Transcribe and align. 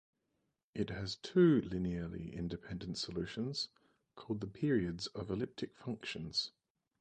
It 0.73 0.89
has 0.89 1.15
two 1.17 1.61
linearly 1.61 2.33
independent 2.33 2.97
solutions, 2.97 3.69
called 4.15 4.41
the 4.41 4.47
periods 4.47 5.05
of 5.05 5.29
elliptic 5.29 5.77
functions. 5.77 6.53